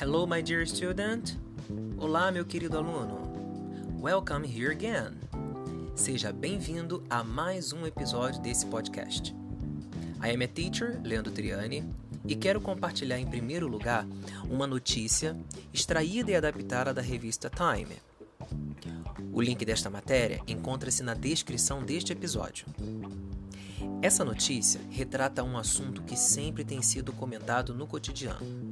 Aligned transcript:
Hello, 0.00 0.26
my 0.26 0.40
dear 0.40 0.66
student. 0.66 1.36
Olá, 1.98 2.32
meu 2.32 2.42
querido 2.42 2.78
aluno. 2.78 3.20
Welcome 4.00 4.46
here 4.48 4.72
again. 4.72 5.18
Seja 5.94 6.32
bem-vindo 6.32 7.04
a 7.10 7.22
mais 7.22 7.74
um 7.74 7.86
episódio 7.86 8.40
desse 8.40 8.64
podcast. 8.64 9.34
I 10.24 10.30
am 10.30 10.42
a 10.42 10.48
teacher, 10.48 10.98
Leandro 11.04 11.30
Triani, 11.30 11.84
e 12.26 12.34
quero 12.34 12.62
compartilhar 12.62 13.18
em 13.18 13.26
primeiro 13.26 13.68
lugar 13.68 14.06
uma 14.48 14.66
notícia 14.66 15.36
extraída 15.70 16.30
e 16.30 16.34
adaptada 16.34 16.94
da 16.94 17.02
revista 17.02 17.50
Time. 17.50 17.98
O 19.34 19.42
link 19.42 19.62
desta 19.66 19.90
matéria 19.90 20.40
encontra-se 20.48 21.02
na 21.02 21.12
descrição 21.12 21.82
deste 21.82 22.14
episódio. 22.14 22.64
Essa 24.00 24.24
notícia 24.24 24.80
retrata 24.88 25.44
um 25.44 25.58
assunto 25.58 26.02
que 26.04 26.16
sempre 26.16 26.64
tem 26.64 26.80
sido 26.80 27.12
comentado 27.12 27.74
no 27.74 27.86
cotidiano 27.86 28.69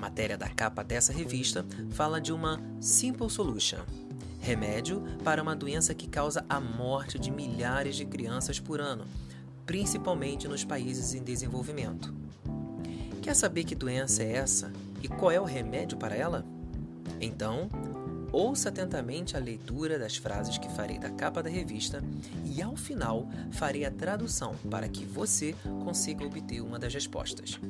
matéria 0.00 0.36
da 0.36 0.48
capa 0.48 0.82
dessa 0.82 1.12
revista 1.12 1.64
fala 1.90 2.20
de 2.20 2.32
uma 2.32 2.58
Simple 2.80 3.28
Solution, 3.28 3.84
remédio 4.40 5.02
para 5.22 5.42
uma 5.42 5.54
doença 5.54 5.94
que 5.94 6.08
causa 6.08 6.44
a 6.48 6.58
morte 6.58 7.18
de 7.18 7.30
milhares 7.30 7.94
de 7.94 8.06
crianças 8.06 8.58
por 8.58 8.80
ano, 8.80 9.04
principalmente 9.66 10.48
nos 10.48 10.64
países 10.64 11.14
em 11.14 11.22
desenvolvimento. 11.22 12.12
Quer 13.20 13.36
saber 13.36 13.64
que 13.64 13.74
doença 13.74 14.22
é 14.22 14.32
essa 14.32 14.72
e 15.02 15.08
qual 15.08 15.30
é 15.30 15.38
o 15.38 15.44
remédio 15.44 15.98
para 15.98 16.16
ela? 16.16 16.44
Então, 17.20 17.68
ouça 18.32 18.70
atentamente 18.70 19.36
a 19.36 19.40
leitura 19.40 19.98
das 19.98 20.16
frases 20.16 20.56
que 20.56 20.70
farei 20.70 20.98
da 20.98 21.10
capa 21.10 21.42
da 21.42 21.50
revista 21.50 22.02
e, 22.46 22.62
ao 22.62 22.74
final, 22.74 23.28
farei 23.50 23.84
a 23.84 23.90
tradução 23.90 24.54
para 24.70 24.88
que 24.88 25.04
você 25.04 25.54
consiga 25.84 26.24
obter 26.24 26.62
uma 26.62 26.78
das 26.78 26.94
respostas. 26.94 27.60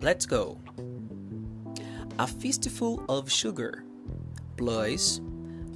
Let's 0.00 0.26
go. 0.26 0.60
A 2.20 2.26
fistful 2.26 3.04
of 3.08 3.30
sugar 3.30 3.82
plus 4.56 5.20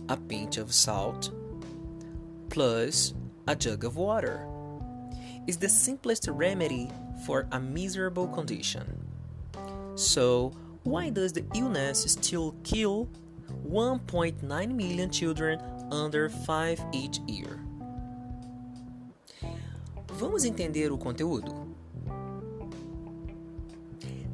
a 0.09 0.17
pinch 0.17 0.59
of 0.59 0.73
salt 0.73 1.31
plus 2.49 3.15
a 3.49 3.57
jug 3.57 3.85
of 3.85 3.97
water 3.97 4.47
is 5.49 5.57
the 5.57 5.69
simplest 5.69 6.29
remedy 6.29 6.89
for 7.27 7.49
a 7.51 7.59
miserable 7.59 8.29
condition. 8.29 8.87
So, 9.97 10.53
why 10.85 11.11
does 11.11 11.33
the 11.33 11.45
illness 11.57 12.03
still 12.03 12.55
kill 12.63 13.09
1.9 13.67 14.43
million 14.75 15.11
children 15.11 15.61
under 15.91 16.29
5 16.29 16.81
each 16.93 17.19
year? 17.27 17.59
Vamos 20.13 20.45
entender 20.45 20.93
o 20.93 20.99
conteúdo? 20.99 21.72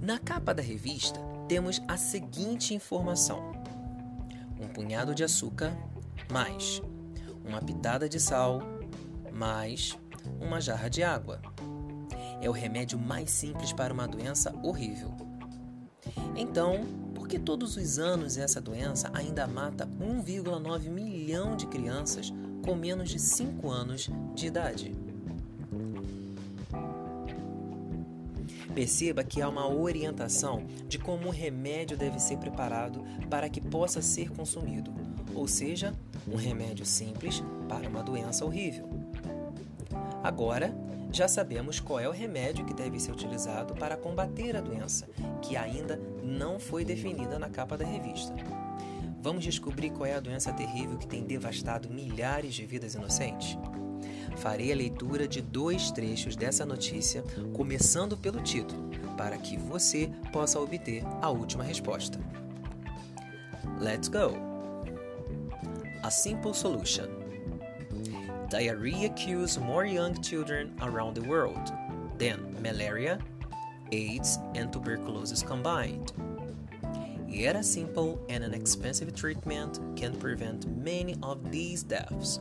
Na 0.09 0.19
capa 0.19 0.55
da 0.55 0.63
revista, 0.63 1.21
temos 1.47 1.83
a 1.87 1.99
seguinte 1.99 2.73
informação: 2.73 3.53
um 4.59 4.67
punhado 4.67 5.15
de 5.15 5.23
açúcar, 5.23 5.77
mais 6.33 6.81
uma 7.45 7.61
pitada 7.61 8.09
de 8.09 8.19
sal, 8.19 8.63
mais 9.31 9.99
uma 10.41 10.63
jarra 10.63 10.89
de 10.89 11.03
água. 11.03 11.43
É 12.41 12.49
o 12.49 12.53
remédio 12.53 12.99
mais 12.99 13.31
simples 13.31 13.71
para 13.71 13.93
uma 13.93 14.09
doença 14.09 14.51
horrível. 14.63 15.15
Então, 16.35 16.87
por 17.15 17.29
que 17.29 17.39
todos 17.39 17.77
os 17.77 17.99
anos 17.99 18.39
essa 18.39 18.63
doença 18.63 19.11
ainda 19.13 19.47
mata 19.47 19.87
1,9 19.87 20.89
milhão 20.89 21.55
de 21.55 21.67
crianças 21.67 22.33
com 22.65 22.75
menos 22.75 23.11
de 23.11 23.19
5 23.19 23.69
anos 23.69 24.09
de 24.35 24.47
idade? 24.47 25.08
Perceba 28.75 29.25
que 29.25 29.43
há 29.43 29.49
uma 29.49 29.69
orientação 29.69 30.65
de 30.87 30.99
como 30.99 31.29
o 31.29 31.33
remédio 31.33 31.97
deve 31.97 32.19
ser 32.19 32.39
preparado 32.39 33.05
para 33.29 33.49
que 33.49 33.61
possa 33.61 34.01
ser 34.01 34.31
consumido, 34.31 34.93
ou 35.35 35.49
seja, 35.49 35.95
um 36.27 36.37
remédio 36.37 36.85
simples 36.85 37.43
para 37.69 37.89
uma 37.89 38.03
doença 38.03 38.45
horrível. 38.45 38.89
Agora, 40.23 40.75
já 41.11 41.27
sabemos 41.27 41.81
qual 41.81 41.99
é 41.99 42.09
o 42.09 42.13
remédio 42.13 42.67
que 42.67 42.75
deve 42.75 43.01
ser 43.01 43.13
utilizado 43.13 43.75
para 43.75 43.97
combater 43.97 44.57
a 44.57 44.61
doença, 44.61 45.09
que 45.41 45.57
ainda 45.57 45.99
não 46.23 46.61
foi 46.61 46.85
definida 46.85 47.39
na 47.39 47.49
capa 47.49 47.77
da 47.77 47.85
revista. 47.85 48.35
Vamos 49.21 49.43
descobrir 49.43 49.91
qual 49.91 50.07
é 50.07 50.15
a 50.15 50.21
doença 50.21 50.53
terrível 50.53 50.99
que 50.99 51.07
tem 51.07 51.25
devastado 51.25 51.89
milhares 51.89 52.55
de 52.55 52.65
vidas 52.67 52.95
inocentes? 52.95 53.59
Farei 54.39 54.73
a 54.73 54.77
leitura 54.77 55.27
de 55.27 55.41
dois 55.41 55.91
trechos 55.91 56.37
dessa 56.37 56.65
notícia, 56.65 57.23
começando 57.53 58.17
pelo 58.17 58.41
título, 58.41 58.91
para 59.17 59.37
que 59.37 59.57
você 59.57 60.11
possa 60.33 60.61
obter 60.61 61.03
a 61.21 61.29
última 61.31 61.65
resposta. 61.65 62.19
Let's 63.81 64.09
go! 64.09 64.35
A 66.03 66.11
simple 66.11 66.55
solution. 66.55 67.09
Diarrhea 68.49 69.11
kills 69.11 69.59
more 69.59 69.87
young 69.87 70.15
children 70.23 70.73
around 70.81 71.15
the 71.15 71.29
world 71.29 71.73
than 72.19 72.55
malaria, 72.63 73.19
AIDS, 73.93 74.39
and 74.55 74.73
tuberculosis 74.73 75.43
combined. 75.43 76.13
Yet 77.29 77.57
a 77.57 77.63
simple 77.63 78.19
and 78.31 78.43
inexpensive 78.43 79.15
treatment 79.15 79.79
can 79.97 80.17
prevent 80.17 80.67
many 80.67 81.15
of 81.23 81.51
these 81.51 81.83
deaths. 81.83 82.41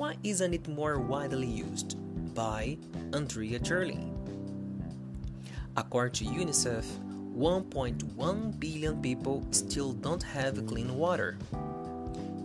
Why 0.00 0.16
isn't 0.24 0.54
it 0.54 0.66
more 0.66 0.98
widely 0.98 1.46
used? 1.46 1.98
By 2.34 2.78
Andrea 3.12 3.58
Jerling. 3.58 4.16
According 5.76 6.14
to 6.14 6.24
UNICEF, 6.24 6.86
1.1 7.36 8.58
billion 8.58 9.02
people 9.02 9.46
still 9.50 9.92
don't 9.92 10.22
have 10.22 10.66
clean 10.66 10.96
water. 10.96 11.36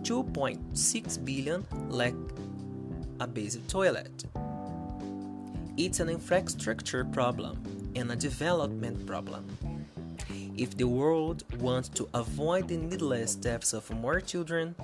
2.6 0.02 1.24
billion 1.24 1.64
lack 1.88 2.12
a 3.20 3.26
basic 3.26 3.66
toilet. 3.68 4.26
It's 5.78 6.00
an 6.00 6.10
infrastructure 6.10 7.06
problem 7.06 7.56
and 7.96 8.12
a 8.12 8.16
development 8.16 9.06
problem. 9.06 9.46
If 10.58 10.76
the 10.76 10.88
world 10.88 11.44
wants 11.58 11.88
to 11.96 12.06
avoid 12.12 12.68
the 12.68 12.76
needless 12.76 13.34
deaths 13.34 13.72
of 13.72 13.88
more 13.88 14.20
children, 14.20 14.74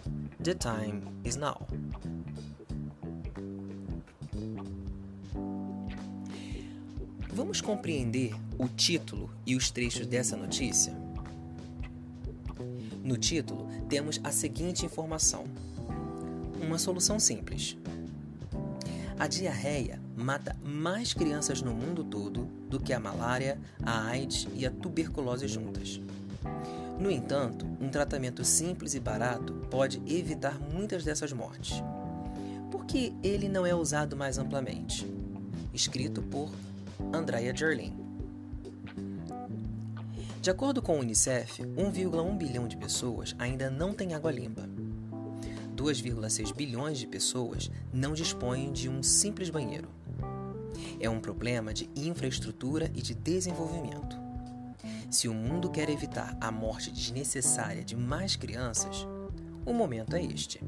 the 0.40 0.54
time 0.54 1.20
is 1.22 1.36
now. 1.36 1.66
Vamos 7.34 7.62
compreender 7.62 8.34
o 8.59 8.69
título 8.69 9.31
e 9.47 9.56
os 9.56 9.70
trechos 9.70 10.06
dessa 10.06 10.37
notícia? 10.37 10.93
No 13.03 13.16
título, 13.16 13.69
temos 13.88 14.20
a 14.22 14.31
seguinte 14.31 14.84
informação: 14.84 15.44
uma 16.60 16.76
solução 16.76 17.19
simples. 17.19 17.78
A 19.19 19.26
diarreia 19.26 19.98
mata 20.15 20.54
mais 20.62 21.15
crianças 21.15 21.62
no 21.62 21.72
mundo 21.72 22.04
todo 22.04 22.44
do 22.69 22.78
que 22.78 22.93
a 22.93 23.00
malária, 23.00 23.59
a 23.82 24.09
AIDS 24.09 24.47
e 24.54 24.66
a 24.66 24.70
tuberculose 24.70 25.49
juntas. 25.49 26.03
No 27.00 27.10
entanto, 27.10 27.66
um 27.81 27.88
tratamento 27.88 28.44
simples 28.44 28.93
e 28.93 29.00
barato 29.00 29.54
pode 29.70 30.03
evitar 30.06 30.60
muitas 30.60 31.03
dessas 31.03 31.32
mortes. 31.32 31.82
Por 32.70 32.84
que 32.84 33.14
ele 33.22 33.49
não 33.49 33.64
é 33.64 33.75
usado 33.75 34.14
mais 34.14 34.37
amplamente? 34.37 35.10
Escrito 35.72 36.20
por 36.20 36.50
Andrea 37.12 37.54
Jerling. 37.56 37.94
De 40.42 40.50
acordo 40.50 40.82
com 40.82 40.96
o 40.96 41.00
Unicef, 41.00 41.62
1,1 41.62 42.36
bilhão 42.36 42.68
de 42.68 42.76
pessoas 42.76 43.34
ainda 43.38 43.70
não 43.70 43.94
têm 43.94 44.12
água 44.12 44.30
limpa. 44.30 44.68
2,6 45.76 46.54
bilhões 46.54 46.99
de 46.99 47.06
pessoas 47.06 47.70
não 47.93 48.12
dispõem 48.12 48.72
de 48.72 48.88
um 48.88 49.02
simples 49.02 49.50
banheiro. 49.50 49.88
É 51.00 51.08
um 51.08 51.20
problema 51.20 51.72
de 51.72 51.88
infraestrutura 51.96 52.90
e 52.94 53.00
de 53.00 53.14
desenvolvimento. 53.14 54.20
Se 55.10 55.28
o 55.28 55.34
mundo 55.34 55.70
quer 55.70 55.88
evitar 55.88 56.37
a 56.40 56.50
morte 56.50 56.90
desnecessária 56.90 57.84
de 57.84 57.96
mais 57.96 58.34
crianças, 58.34 59.06
o 59.64 59.72
momento 59.72 60.16
é 60.16 60.25
este. 60.25 60.60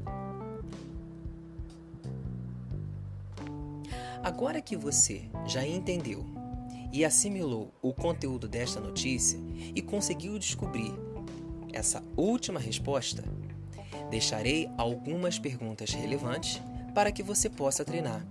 Agora 4.25 4.59
que 4.59 4.75
você 4.75 5.29
já 5.45 5.63
entendeu 5.67 6.25
e 6.91 7.05
assimilou 7.05 7.71
o 7.79 7.93
conteúdo 7.93 8.47
desta 8.47 8.79
notícia 8.79 9.39
e 9.75 9.83
conseguiu 9.83 10.39
descobrir 10.39 10.91
essa 11.71 12.03
última 12.17 12.59
resposta, 12.59 13.23
deixarei 14.09 14.67
algumas 14.79 15.37
perguntas 15.37 15.91
relevantes 15.91 16.59
para 16.95 17.11
que 17.11 17.21
você 17.21 17.51
possa 17.51 17.85
treinar. 17.85 18.25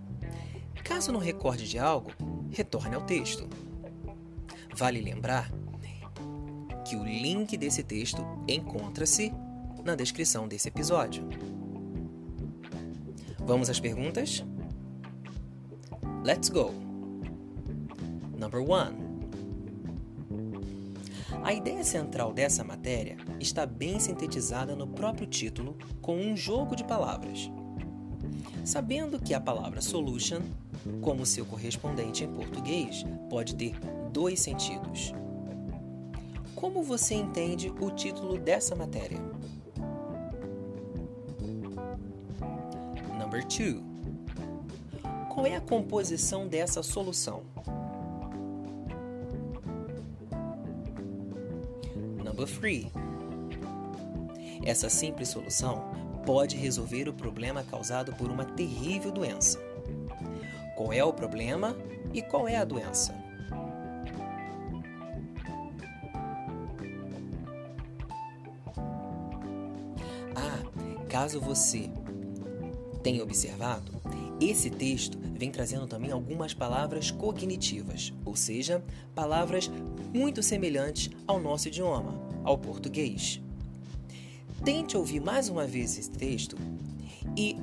Caso 0.82 1.12
não 1.12 1.20
recorde 1.20 1.69
de 1.69 1.79
algo, 1.79 2.11
retorne 2.50 2.96
ao 2.96 3.02
texto. 3.02 3.49
Vale 4.75 5.00
lembrar 5.00 5.49
que 6.85 6.96
o 6.96 7.05
link 7.05 7.56
desse 7.56 7.85
texto 7.85 8.20
encontra-se 8.49 9.32
na 9.85 9.94
descrição 9.94 10.49
desse 10.49 10.67
episódio. 10.67 11.23
Vamos 13.46 13.70
às 13.70 13.79
perguntas? 13.79 14.44
Let's 16.25 16.49
go! 16.49 16.73
Number 18.38 18.62
1. 18.62 19.05
A 21.43 21.53
ideia 21.53 21.85
central 21.85 22.32
dessa 22.32 22.65
matéria 22.65 23.19
está 23.38 23.67
bem 23.67 24.00
sintetizada 24.00 24.75
no 24.75 24.87
próprio 24.87 25.26
título 25.26 25.76
com 26.00 26.17
um 26.17 26.35
jogo 26.35 26.75
de 26.75 26.82
palavras. 26.82 27.50
Sabendo 28.65 29.21
que 29.21 29.35
a 29.35 29.41
palavra 29.41 29.82
solution, 29.82 30.41
como 31.03 31.26
seu 31.26 31.44
correspondente 31.44 32.25
em 32.25 32.32
português, 32.32 33.05
pode 33.29 33.55
ter 33.55 33.79
dois 34.11 34.41
sentidos. 34.41 35.12
Como 36.55 36.82
você 36.82 37.17
entende 37.17 37.70
o 37.79 37.91
título 37.91 38.38
dessa 38.38 38.75
matéria? 38.75 39.20
Number 43.20 43.44
2. 43.47 43.94
Qual 45.35 45.45
é 45.47 45.57
a 45.57 45.61
composição 45.61 46.47
dessa 46.47 46.81
solução? 46.81 47.43
Number 52.25 52.47
3. 52.47 52.87
Essa 54.65 54.89
simples 54.89 55.31
solução 55.31 55.91
pode 56.25 56.57
resolver 56.57 57.09
o 57.09 57.13
problema 57.13 57.65
causado 57.65 58.15
por 58.15 58.31
uma 58.31 58.45
terrível 58.45 59.11
doença. 59.11 59.59
Qual 60.77 60.93
é 60.93 61.03
o 61.03 61.13
problema 61.13 61.77
e 62.13 62.23
qual 62.23 62.47
é 62.47 62.55
a 62.57 62.65
doença? 62.65 63.13
Ah, 70.37 70.63
caso 71.09 71.41
você 71.41 71.91
tenha 73.03 73.23
observado, 73.23 73.93
esse 74.50 74.70
texto 74.70 75.19
vem 75.19 75.50
trazendo 75.50 75.87
também 75.87 76.11
algumas 76.11 76.52
palavras 76.52 77.11
cognitivas, 77.11 78.12
ou 78.25 78.37
seja, 78.37 78.85
palavras 79.14 79.70
muito 80.12 80.43
semelhantes 80.43 81.11
ao 81.26 81.41
nosso 81.41 81.69
idioma, 81.69 82.20
ao 82.43 82.58
português. 82.58 83.41
Tente 84.64 84.96
ouvir 84.96 85.20
mais 85.20 85.49
uma 85.49 85.67
vez 85.67 85.99
esse 85.99 86.11
texto 86.11 86.56
e 87.37 87.56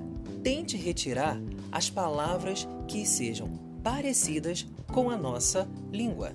tente 0.44 0.78
retirar 0.78 1.40
as 1.72 1.90
palavras 1.90 2.68
que 2.88 3.06
sejam 3.06 3.50
parecidas 3.84 4.66
com 4.88 5.10
a 5.10 5.18
nossa 5.18 5.68
língua. 5.92 6.34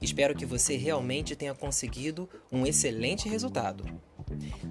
Espero 0.00 0.34
que 0.34 0.46
você 0.46 0.76
realmente 0.76 1.34
tenha 1.34 1.54
conseguido 1.54 2.28
um 2.50 2.66
excelente 2.66 3.28
resultado. 3.28 3.84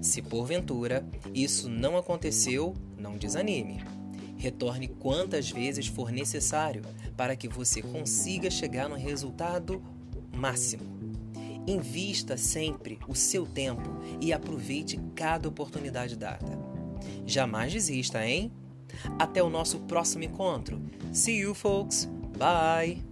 Se 0.00 0.22
porventura 0.22 1.06
isso 1.34 1.68
não 1.68 1.96
aconteceu, 1.96 2.74
não 2.96 3.16
desanime. 3.16 3.84
Retorne 4.36 4.88
quantas 4.88 5.50
vezes 5.50 5.88
for 5.88 6.12
necessário 6.12 6.82
para 7.16 7.34
que 7.34 7.48
você 7.48 7.82
consiga 7.82 8.50
chegar 8.50 8.88
no 8.88 8.94
resultado 8.94 9.82
máximo. 10.34 10.84
Invista 11.66 12.36
sempre 12.36 12.98
o 13.06 13.14
seu 13.14 13.44
tempo 13.44 13.98
e 14.20 14.32
aproveite 14.32 14.98
cada 15.14 15.48
oportunidade 15.48 16.16
dada. 16.16 16.58
Jamais 17.26 17.72
desista, 17.72 18.24
hein? 18.24 18.50
Até 19.18 19.42
o 19.42 19.50
nosso 19.50 19.80
próximo 19.80 20.24
encontro. 20.24 20.80
See 21.12 21.40
you, 21.40 21.54
folks. 21.54 22.08
Bye. 22.38 23.07